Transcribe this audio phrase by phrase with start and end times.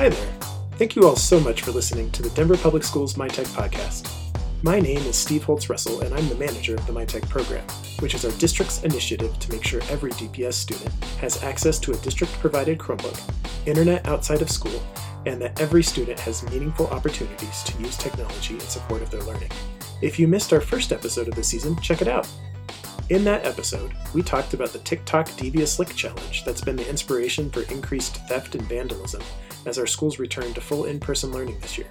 [0.00, 0.32] Hi there.
[0.76, 4.10] Thank you all so much for listening to the Denver Public Schools MyTech podcast.
[4.62, 7.66] My name is Steve Holtz Russell, and I'm the manager of the MyTech program,
[7.98, 10.90] which is our district's initiative to make sure every DPS student
[11.20, 13.20] has access to a district provided Chromebook,
[13.66, 14.82] internet outside of school,
[15.26, 19.50] and that every student has meaningful opportunities to use technology in support of their learning.
[20.00, 22.26] If you missed our first episode of the season, check it out.
[23.10, 27.50] In that episode, we talked about the TikTok Devious Lick Challenge that's been the inspiration
[27.50, 29.20] for increased theft and vandalism
[29.66, 31.88] as our schools return to full in person learning this year.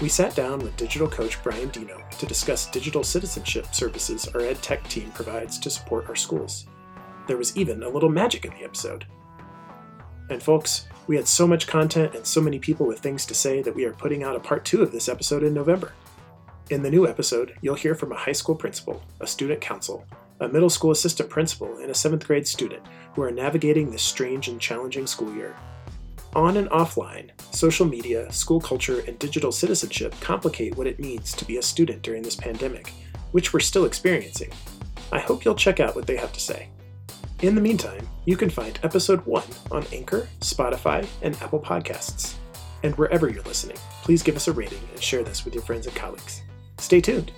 [0.00, 4.60] We sat down with digital coach Brian Dino to discuss digital citizenship services our ed
[4.62, 6.66] tech team provides to support our schools.
[7.26, 9.06] There was even a little magic in the episode.
[10.28, 13.62] And folks, we had so much content and so many people with things to say
[13.62, 15.92] that we are putting out a part two of this episode in November.
[16.68, 20.04] In the new episode, you'll hear from a high school principal, a student council,
[20.40, 22.82] a middle school assistant principal, and a seventh grade student
[23.14, 25.56] who are navigating this strange and challenging school year
[26.36, 31.46] on and offline, social media, school culture, and digital citizenship complicate what it means to
[31.46, 32.92] be a student during this pandemic,
[33.32, 34.52] which we're still experiencing.
[35.10, 36.68] I hope you'll check out what they have to say.
[37.40, 42.34] In the meantime, you can find episode 1 on Anchor, Spotify, and Apple Podcasts.
[42.82, 45.86] And wherever you're listening, please give us a rating and share this with your friends
[45.86, 46.42] and colleagues.
[46.78, 47.32] Stay tuned.